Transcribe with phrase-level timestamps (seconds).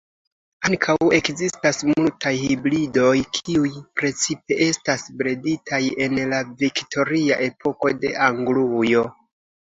[0.67, 3.69] Ankaŭ ekzistas multaj hibridoj, kiuj
[4.01, 9.05] precipe estas breditaj en la viktoria epoko de Anglujo.